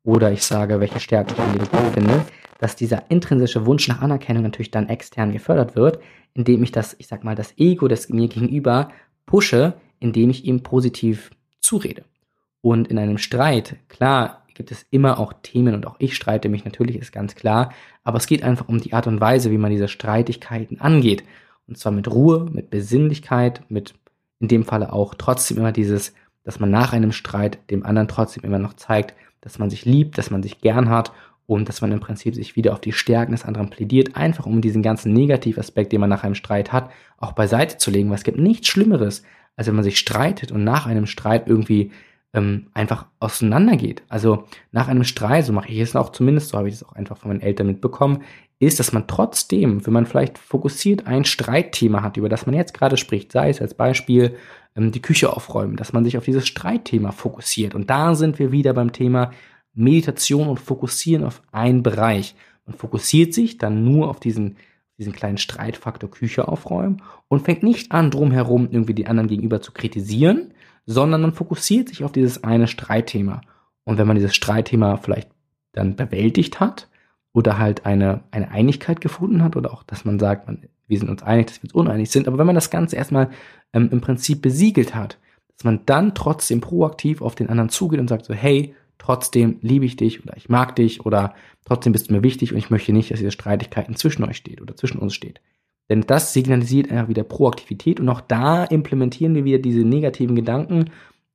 [0.02, 2.24] oder ich sage, welche Stärken ich gut finde,
[2.59, 6.00] dass dieser intrinsische Wunsch nach Anerkennung natürlich dann extern gefördert wird,
[6.35, 8.90] indem ich das, ich sag mal, das Ego des mir gegenüber
[9.26, 12.05] pushe, indem ich ihm positiv zurede.
[12.62, 16.64] Und in einem Streit, klar, gibt es immer auch Themen und auch ich streite mich
[16.64, 19.70] natürlich, ist ganz klar, aber es geht einfach um die Art und Weise, wie man
[19.70, 21.22] diese Streitigkeiten angeht.
[21.68, 23.94] Und zwar mit Ruhe, mit Besinnlichkeit, mit
[24.38, 28.44] in dem Falle auch trotzdem immer dieses, dass man nach einem Streit dem anderen trotzdem
[28.44, 31.12] immer noch zeigt, dass man sich liebt, dass man sich gern hat
[31.46, 34.61] und dass man im Prinzip sich wieder auf die Stärken des anderen plädiert, einfach um
[34.61, 38.24] diesen ganzen Negativaspekt, den man nach einem Streit hat, auch beiseite zu legen, weil es
[38.24, 39.22] gibt nichts Schlimmeres,
[39.57, 41.92] als wenn man sich streitet und nach einem Streit irgendwie
[42.35, 44.02] ähm, einfach auseinandergeht.
[44.09, 46.92] Also nach einem Streit, so mache ich es auch zumindest, so habe ich es auch
[46.92, 48.22] einfach von meinen Eltern mitbekommen,
[48.58, 52.74] ist, dass man trotzdem, wenn man vielleicht fokussiert ein Streitthema hat, über das man jetzt
[52.74, 54.36] gerade spricht, sei es als Beispiel
[54.74, 57.74] ähm, die Küche aufräumen, dass man sich auf dieses Streitthema fokussiert.
[57.74, 59.32] Und da sind wir wieder beim Thema
[59.74, 62.34] Meditation und Fokussieren auf einen Bereich.
[62.64, 64.56] Man fokussiert sich dann nur auf diesen,
[64.98, 69.72] diesen kleinen Streitfaktor Küche aufräumen und fängt nicht an, drumherum irgendwie die anderen gegenüber zu
[69.72, 70.54] kritisieren,
[70.86, 73.42] sondern man fokussiert sich auf dieses eine Streitthema.
[73.84, 75.28] Und wenn man dieses Streitthema vielleicht
[75.72, 76.88] dann bewältigt hat
[77.37, 81.11] oder halt eine, eine Einigkeit gefunden hat oder auch, dass man sagt, man, wir sind
[81.11, 83.29] uns einig, dass wir uns uneinig sind, aber wenn man das Ganze erstmal
[83.75, 85.18] ähm, im Prinzip besiegelt hat,
[85.55, 89.85] dass man dann trotzdem proaktiv auf den anderen zugeht und sagt so, hey, trotzdem liebe
[89.85, 91.35] ich dich oder ich mag dich oder
[91.66, 94.62] trotzdem bist du mir wichtig und ich möchte nicht, dass diese Streitigkeiten zwischen euch steht
[94.62, 95.42] oder zwischen uns steht.
[95.90, 100.87] Denn das signalisiert einfach wieder Proaktivität und auch da implementieren wir wieder diese negativen Gedanken,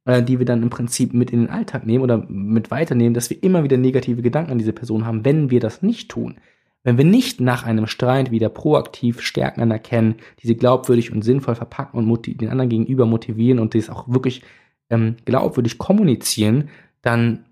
[0.05, 3.29] äh, die wir dann im Prinzip mit in den Alltag nehmen oder mit weiternehmen, dass
[3.29, 6.35] wir immer wieder negative Gedanken an diese Person haben, wenn wir das nicht tun.
[6.83, 11.99] Wenn wir nicht nach einem Streit wieder proaktiv Stärken anerkennen, diese glaubwürdig und sinnvoll verpacken
[11.99, 14.41] und den anderen gegenüber motivieren und das auch wirklich
[14.89, 16.69] ähm, glaubwürdig kommunizieren,
[17.03, 17.45] dann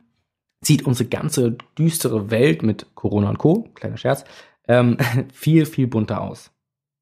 [0.62, 4.26] sieht unsere ganze düstere Welt mit Corona und Co., kleiner Scherz,
[4.68, 4.98] ähm,
[5.34, 6.52] viel, viel bunter aus.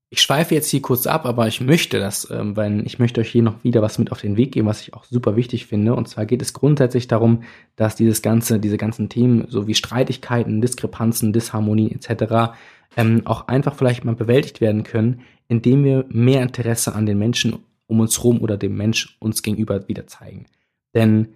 [0.09, 3.29] Ich schweife jetzt hier kurz ab, aber ich möchte das, ähm, weil ich möchte euch
[3.29, 5.95] hier noch wieder was mit auf den Weg geben, was ich auch super wichtig finde.
[5.95, 7.43] Und zwar geht es grundsätzlich darum,
[7.75, 12.53] dass dieses ganze, diese ganzen Themen, so wie Streitigkeiten, Diskrepanzen, Disharmonien etc.,
[12.95, 17.57] ähm, auch einfach vielleicht mal bewältigt werden können, indem wir mehr Interesse an den Menschen
[17.87, 20.45] um uns herum oder dem Mensch uns gegenüber wieder zeigen.
[20.95, 21.27] Denn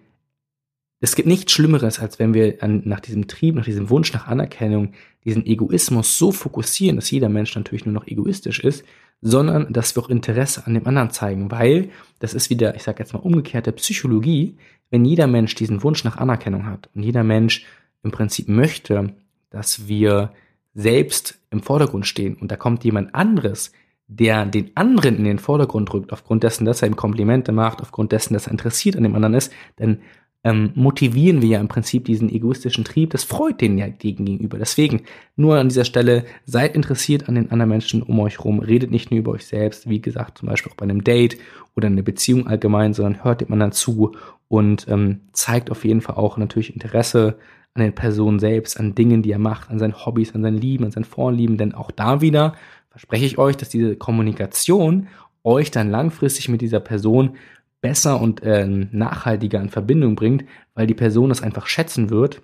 [1.03, 4.27] es gibt nichts Schlimmeres, als wenn wir an, nach diesem Trieb, nach diesem Wunsch nach
[4.27, 4.93] Anerkennung,
[5.25, 8.85] diesen Egoismus so fokussieren, dass jeder Mensch natürlich nur noch egoistisch ist,
[9.19, 12.99] sondern dass wir auch Interesse an dem anderen zeigen, weil das ist wieder, ich sage
[12.99, 14.57] jetzt mal umgekehrte Psychologie,
[14.91, 17.65] wenn jeder Mensch diesen Wunsch nach Anerkennung hat und jeder Mensch
[18.03, 19.13] im Prinzip möchte,
[19.49, 20.31] dass wir
[20.75, 23.71] selbst im Vordergrund stehen und da kommt jemand anderes,
[24.07, 28.11] der den anderen in den Vordergrund rückt, aufgrund dessen, dass er ihm Komplimente macht, aufgrund
[28.11, 29.99] dessen, dass er interessiert an dem anderen ist, dann
[30.43, 33.12] ähm, motivieren wir ja im Prinzip diesen egoistischen Trieb.
[33.12, 34.58] Das freut den ja gegenüber.
[34.58, 35.04] Deswegen
[35.36, 38.60] nur an dieser Stelle seid interessiert an den anderen Menschen um euch rum.
[38.60, 41.38] Redet nicht nur über euch selbst, wie gesagt, zum Beispiel auch bei einem Date
[41.75, 44.13] oder einer Beziehung allgemein, sondern hört dem anderen zu
[44.47, 47.38] und ähm, zeigt auf jeden Fall auch natürlich Interesse
[47.73, 50.86] an den Personen selbst, an Dingen, die er macht, an seinen Hobbys, an seinen Lieben,
[50.86, 51.58] an seinen Vorlieben.
[51.58, 52.56] Denn auch da wieder
[52.89, 55.08] verspreche ich euch, dass diese Kommunikation
[55.43, 57.38] euch dann langfristig mit dieser Person
[57.81, 62.41] besser und äh, nachhaltiger in Verbindung bringt, weil die Person das einfach schätzen wird,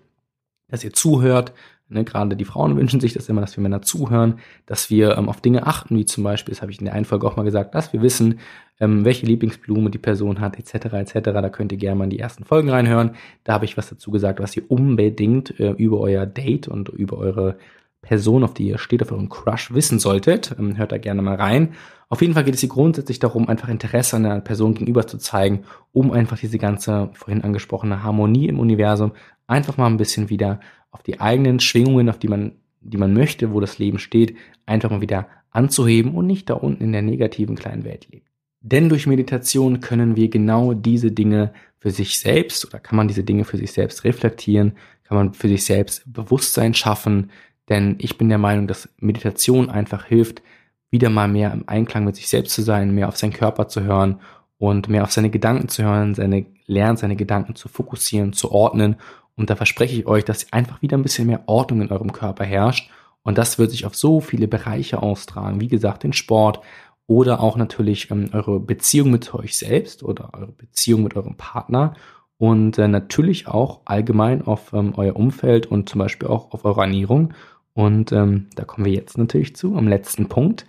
[0.67, 1.53] dass ihr zuhört.
[1.89, 5.29] Ne, gerade die Frauen wünschen sich das immer, dass wir Männer zuhören, dass wir ähm,
[5.29, 7.43] auf Dinge achten, wie zum Beispiel, das habe ich in der einen Folge auch mal
[7.43, 8.39] gesagt, dass wir wissen,
[8.81, 10.93] ähm, welche Lieblingsblume die Person hat, etc.
[10.93, 11.13] etc.
[11.23, 13.11] Da könnt ihr gerne mal in die ersten Folgen reinhören.
[13.45, 17.17] Da habe ich was dazu gesagt, was ihr unbedingt äh, über euer Date und über
[17.17, 17.57] eure
[18.01, 20.55] Person, auf die ihr steht, auf euren Crush wissen solltet.
[20.57, 21.73] Ähm, hört da gerne mal rein.
[22.09, 25.17] Auf jeden Fall geht es hier grundsätzlich darum, einfach Interesse an der Person gegenüber zu
[25.17, 29.11] zeigen, um einfach diese ganze vorhin angesprochene Harmonie im Universum
[29.45, 30.59] einfach mal ein bisschen wieder
[30.91, 34.89] auf die eigenen Schwingungen, auf die man, die man möchte, wo das Leben steht, einfach
[34.89, 38.27] mal wieder anzuheben und nicht da unten in der negativen kleinen Welt lebt.
[38.61, 43.23] Denn durch Meditation können wir genau diese Dinge für sich selbst oder kann man diese
[43.23, 47.31] Dinge für sich selbst reflektieren, kann man für sich selbst Bewusstsein schaffen,
[47.69, 50.41] denn ich bin der Meinung, dass Meditation einfach hilft,
[50.89, 53.83] wieder mal mehr im Einklang mit sich selbst zu sein, mehr auf seinen Körper zu
[53.83, 54.19] hören
[54.57, 58.95] und mehr auf seine Gedanken zu hören, seine lernen, seine Gedanken zu fokussieren, zu ordnen.
[59.35, 62.43] Und da verspreche ich euch, dass einfach wieder ein bisschen mehr Ordnung in eurem Körper
[62.43, 62.89] herrscht.
[63.21, 65.59] Und das wird sich auf so viele Bereiche austragen.
[65.59, 66.61] Wie gesagt, den Sport
[67.07, 71.93] oder auch natürlich ähm, eure Beziehung mit euch selbst oder eure Beziehung mit eurem Partner
[72.37, 76.81] und äh, natürlich auch allgemein auf ähm, euer Umfeld und zum Beispiel auch auf eure
[76.81, 77.33] Ernährung.
[77.77, 80.65] Und ähm, da kommen wir jetzt natürlich zu, am letzten Punkt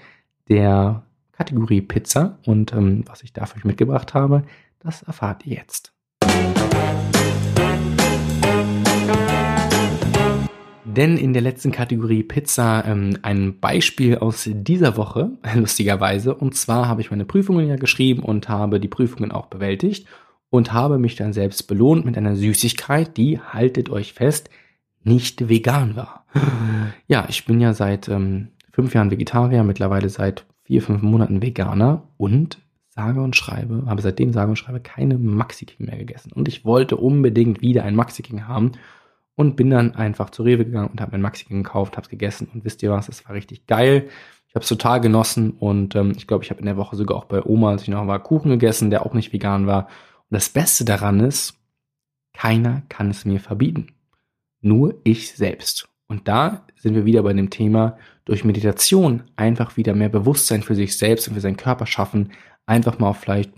[0.51, 2.38] der Kategorie Pizza.
[2.44, 4.42] Und ähm, was ich dafür mitgebracht habe,
[4.79, 5.94] das erfahrt ihr jetzt.
[10.85, 16.35] Denn in der letzten Kategorie Pizza ähm, ein Beispiel aus dieser Woche, lustigerweise.
[16.35, 20.07] Und zwar habe ich meine Prüfungen ja geschrieben und habe die Prüfungen auch bewältigt
[20.51, 24.51] und habe mich dann selbst belohnt mit einer Süßigkeit, die, haltet euch fest,
[25.09, 26.25] nicht vegan war.
[27.07, 32.03] Ja, ich bin ja seit ähm, fünf Jahren Vegetarier, mittlerweile seit vier, fünf Monaten Veganer
[32.18, 32.59] und
[32.90, 36.33] sage und schreibe, habe seitdem sage und schreibe keine Maxi King mehr gegessen.
[36.33, 38.73] Und ich wollte unbedingt wieder ein Maxi King haben
[39.35, 42.11] und bin dann einfach zur Rewe gegangen und habe ein Maxi King gekauft, habe es
[42.11, 44.09] gegessen und wisst ihr was, es war richtig geil.
[44.49, 47.16] Ich habe es total genossen und ähm, ich glaube, ich habe in der Woche sogar
[47.18, 49.87] auch bei Oma, als ich noch war, Kuchen gegessen, der auch nicht vegan war.
[50.29, 51.55] Und das Beste daran ist,
[52.33, 53.88] keiner kann es mir verbieten.
[54.61, 55.88] Nur ich selbst.
[56.07, 60.75] Und da sind wir wieder bei dem Thema, durch Meditation einfach wieder mehr Bewusstsein für
[60.75, 62.33] sich selbst und für seinen Körper schaffen,
[62.66, 63.53] einfach mal vielleicht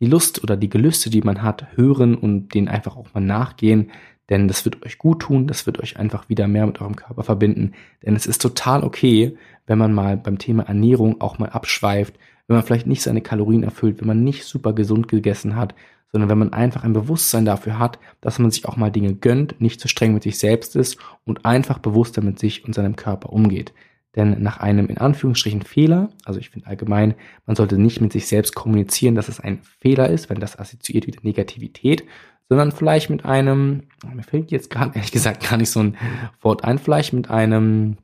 [0.00, 3.90] die Lust oder die Gelüste, die man hat, hören und denen einfach auch mal nachgehen,
[4.30, 7.22] denn das wird euch gut tun, das wird euch einfach wieder mehr mit eurem Körper
[7.22, 7.72] verbinden,
[8.04, 9.36] denn es ist total okay,
[9.66, 13.62] wenn man mal beim Thema Ernährung auch mal abschweift, wenn man vielleicht nicht seine Kalorien
[13.62, 15.74] erfüllt, wenn man nicht super gesund gegessen hat,
[16.12, 19.60] sondern wenn man einfach ein Bewusstsein dafür hat, dass man sich auch mal Dinge gönnt,
[19.60, 23.32] nicht zu streng mit sich selbst ist und einfach bewusster mit sich und seinem Körper
[23.32, 23.72] umgeht.
[24.14, 27.14] Denn nach einem in Anführungsstrichen Fehler, also ich finde allgemein,
[27.46, 31.06] man sollte nicht mit sich selbst kommunizieren, dass es ein Fehler ist, wenn das assoziiert
[31.06, 32.04] wieder Negativität,
[32.50, 35.96] sondern vielleicht mit einem, mir fällt jetzt gerade ehrlich gesagt gar nicht so ein
[36.42, 37.96] Wort ein, vielleicht mit einem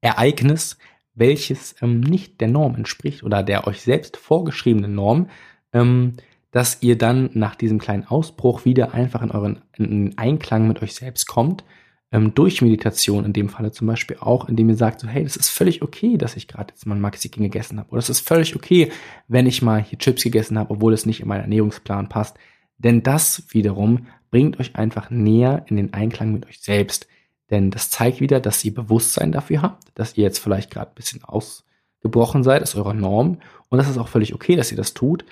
[0.00, 0.78] Ereignis,
[1.14, 5.30] welches ähm, nicht der Norm entspricht oder der euch selbst vorgeschriebenen Norm,
[5.72, 6.14] ähm,
[6.56, 10.94] dass ihr dann nach diesem kleinen Ausbruch wieder einfach in euren in Einklang mit euch
[10.94, 11.64] selbst kommt,
[12.10, 15.36] ähm, durch Meditation in dem Falle zum Beispiel auch, indem ihr sagt so, hey, das
[15.36, 17.90] ist völlig okay, dass ich gerade jetzt mal ein Maxi King gegessen habe.
[17.90, 18.90] Oder es ist völlig okay,
[19.28, 22.38] wenn ich mal hier Chips gegessen habe, obwohl es nicht in meinen Ernährungsplan passt.
[22.78, 27.06] Denn das wiederum bringt euch einfach näher in den Einklang mit euch selbst.
[27.50, 30.94] Denn das zeigt wieder, dass ihr Bewusstsein dafür habt, dass ihr jetzt vielleicht gerade ein
[30.94, 31.66] bisschen aus
[32.00, 33.40] gebrochen seid, ist eure Norm.
[33.68, 35.26] Und das ist auch völlig okay, dass ihr das tut.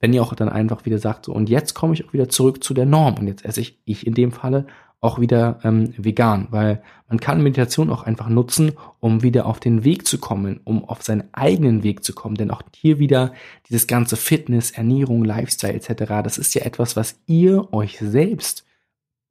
[0.00, 2.64] Wenn ihr auch dann einfach wieder sagt, so, und jetzt komme ich auch wieder zurück
[2.64, 3.16] zu der Norm.
[3.18, 4.66] Und jetzt esse ich, ich in dem Falle,
[5.00, 9.82] auch wieder ähm, vegan, weil man kann Meditation auch einfach nutzen, um wieder auf den
[9.82, 12.34] Weg zu kommen, um auf seinen eigenen Weg zu kommen.
[12.34, 13.32] Denn auch hier wieder
[13.68, 18.66] dieses ganze Fitness, Ernährung, Lifestyle etc., das ist ja etwas, was ihr euch selbst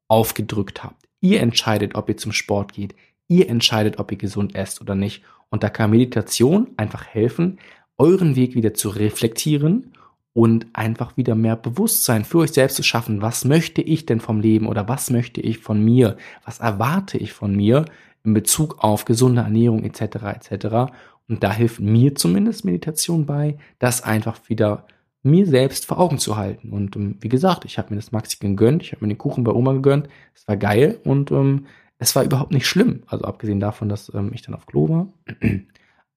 [0.08, 1.08] aufgedrückt habt.
[1.22, 2.96] Ihr entscheidet, ob ihr zum Sport geht.
[3.28, 5.24] Ihr entscheidet, ob ihr gesund esst oder nicht.
[5.50, 7.60] Und da kann Meditation einfach helfen,
[7.98, 9.92] euren Weg wieder zu reflektieren
[10.40, 13.22] und einfach wieder mehr Bewusstsein für euch selbst zu schaffen.
[13.22, 16.16] Was möchte ich denn vom Leben oder was möchte ich von mir?
[16.46, 17.84] Was erwarte ich von mir
[18.24, 20.02] in Bezug auf gesunde Ernährung etc.
[20.02, 20.94] etc.
[21.28, 24.86] Und da hilft mir zumindest Meditation bei, das einfach wieder
[25.24, 26.70] mir selbst vor Augen zu halten.
[26.70, 29.44] Und ähm, wie gesagt, ich habe mir das Maxi gegönnt, ich habe mir den Kuchen
[29.44, 31.66] bei Oma gegönnt, es war geil und ähm,
[31.98, 33.04] es war überhaupt nicht schlimm.
[33.08, 35.08] Also abgesehen davon, dass ähm, ich dann auf Klo war.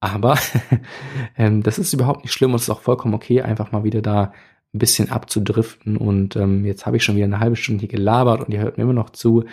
[0.02, 0.36] Aber
[1.38, 4.02] ähm, das ist überhaupt nicht schlimm und es ist auch vollkommen okay, einfach mal wieder
[4.02, 4.32] da
[4.74, 5.96] ein bisschen abzudriften.
[5.96, 8.78] Und ähm, jetzt habe ich schon wieder eine halbe Stunde hier gelabert und ihr hört
[8.78, 9.44] mir immer noch zu.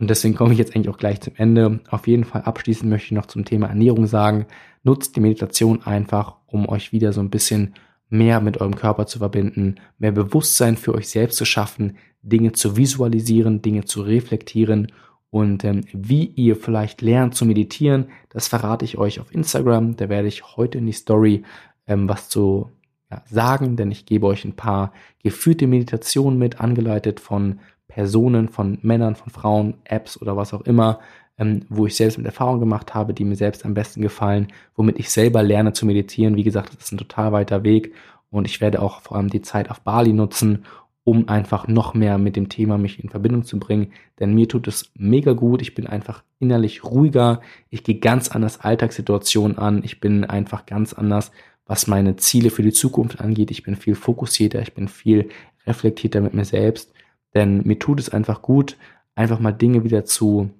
[0.00, 1.78] Und deswegen komme ich jetzt eigentlich auch gleich zum Ende.
[1.88, 4.46] Auf jeden Fall abschließend möchte ich noch zum Thema Ernährung sagen.
[4.82, 7.74] Nutzt die Meditation einfach, um euch wieder so ein bisschen
[8.08, 12.76] mehr mit eurem Körper zu verbinden, mehr Bewusstsein für euch selbst zu schaffen, Dinge zu
[12.76, 14.90] visualisieren, Dinge zu reflektieren
[15.32, 19.96] und ähm, wie ihr vielleicht lernt zu meditieren, das verrate ich euch auf Instagram.
[19.96, 21.42] Da werde ich heute in die Story
[21.86, 22.70] ähm, was zu
[23.10, 24.92] ja, sagen, denn ich gebe euch ein paar
[25.22, 31.00] geführte Meditationen mit, angeleitet von Personen, von Männern, von Frauen, Apps oder was auch immer,
[31.38, 34.98] ähm, wo ich selbst mit Erfahrung gemacht habe, die mir selbst am besten gefallen, womit
[34.98, 36.36] ich selber lerne zu meditieren.
[36.36, 37.94] Wie gesagt, das ist ein total weiter Weg
[38.28, 40.66] und ich werde auch vor allem die Zeit auf Bali nutzen,
[41.04, 43.92] um einfach noch mehr mit dem Thema mich in Verbindung zu bringen.
[44.20, 45.60] Denn mir tut es mega gut.
[45.60, 47.40] Ich bin einfach innerlich ruhiger.
[47.70, 49.82] Ich gehe ganz anders Alltagssituationen an.
[49.84, 51.32] Ich bin einfach ganz anders,
[51.66, 53.50] was meine Ziele für die Zukunft angeht.
[53.50, 54.62] Ich bin viel fokussierter.
[54.62, 55.28] Ich bin viel
[55.66, 56.92] reflektierter mit mir selbst.
[57.34, 58.76] Denn mir tut es einfach gut,
[59.14, 60.50] einfach mal Dinge wieder zu,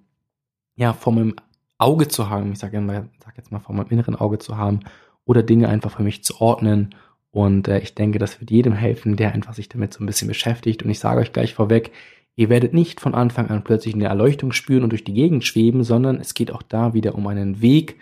[0.74, 1.36] ja, vor meinem
[1.78, 2.52] Auge zu haben.
[2.52, 2.82] Ich sage
[3.24, 4.80] sag jetzt mal vor meinem inneren Auge zu haben.
[5.24, 6.96] Oder Dinge einfach für mich zu ordnen
[7.32, 10.28] und äh, ich denke, das wird jedem helfen, der einfach sich damit so ein bisschen
[10.28, 10.82] beschäftigt.
[10.82, 11.90] Und ich sage euch gleich vorweg,
[12.36, 15.82] ihr werdet nicht von Anfang an plötzlich eine Erleuchtung spüren und durch die Gegend schweben,
[15.82, 17.98] sondern es geht auch da wieder um einen Weg,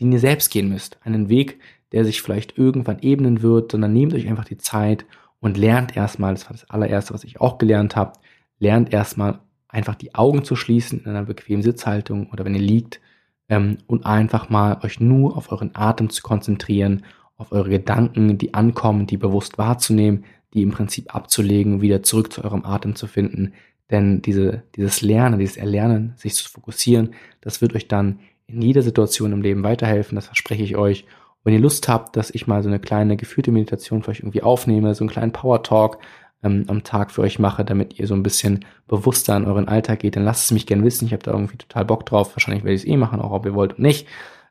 [0.00, 0.98] den ihr selbst gehen müsst.
[1.02, 1.60] Einen Weg,
[1.92, 5.06] der sich vielleicht irgendwann ebnen wird, sondern nehmt euch einfach die Zeit
[5.40, 8.12] und lernt erstmal, das war das allererste, was ich auch gelernt habe,
[8.58, 13.00] lernt erstmal einfach die Augen zu schließen in einer bequemen Sitzhaltung oder wenn ihr liegt
[13.48, 17.02] ähm, und einfach mal euch nur auf euren Atem zu konzentrieren
[17.40, 22.44] auf eure Gedanken, die ankommen, die bewusst wahrzunehmen, die im Prinzip abzulegen, wieder zurück zu
[22.44, 23.54] eurem Atem zu finden.
[23.90, 28.82] Denn diese, dieses Lernen, dieses Erlernen, sich zu fokussieren, das wird euch dann in jeder
[28.82, 31.04] Situation im Leben weiterhelfen, das verspreche ich euch.
[31.04, 34.20] Und wenn ihr Lust habt, dass ich mal so eine kleine geführte Meditation für euch
[34.20, 35.98] irgendwie aufnehme, so einen kleinen Power Talk
[36.42, 40.00] ähm, am Tag für euch mache, damit ihr so ein bisschen bewusster in euren Alltag
[40.00, 41.06] geht, dann lasst es mich gerne wissen.
[41.06, 42.36] Ich habe da irgendwie total Bock drauf.
[42.36, 44.06] Wahrscheinlich werde ich es eh machen, auch ob ihr wollt und nicht.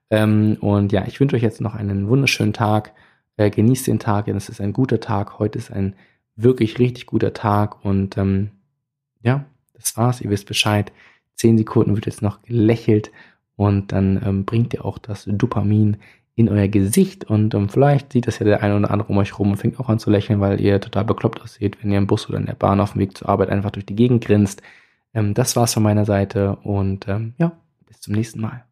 [0.10, 2.94] Ähm, und ja, ich wünsche euch jetzt noch einen wunderschönen Tag.
[3.38, 5.40] Äh, genießt den Tag, denn es ist ein guter Tag.
[5.40, 5.96] Heute ist ein
[6.36, 7.84] wirklich richtig guter Tag.
[7.86, 8.52] Und ähm,
[9.22, 10.22] ja, das war's.
[10.22, 10.92] Ihr wisst Bescheid.
[11.36, 13.12] Zehn Sekunden wird jetzt noch gelächelt
[13.56, 15.98] und dann ähm, bringt ihr auch das Dopamin
[16.40, 19.38] in euer Gesicht und ähm, vielleicht sieht das ja der eine oder andere um euch
[19.38, 22.08] rum und fängt auch an zu lächeln, weil ihr total bekloppt aussieht, wenn ihr im
[22.08, 24.62] Bus oder in der Bahn auf dem Weg zur Arbeit einfach durch die Gegend grinst.
[25.14, 27.52] Ähm, das war's von meiner Seite und ähm, ja,
[27.88, 28.69] bis zum nächsten Mal.